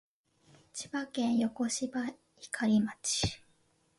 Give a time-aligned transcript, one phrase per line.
[0.73, 3.39] 千葉県横芝光町